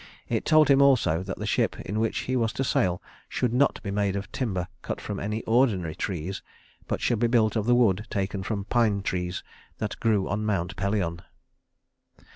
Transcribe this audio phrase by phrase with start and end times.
[0.27, 3.79] It told him also that the ship in which he was to sail should not
[3.83, 6.41] be made of timber cut from any ordinary trees,
[6.87, 9.43] but should be built of the wood taken from pine trees
[9.77, 11.21] that grew on Mount Pelion.